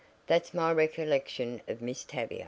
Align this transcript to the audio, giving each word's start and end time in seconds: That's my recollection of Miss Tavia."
That's 0.25 0.51
my 0.51 0.71
recollection 0.71 1.61
of 1.67 1.79
Miss 1.79 2.03
Tavia." 2.03 2.39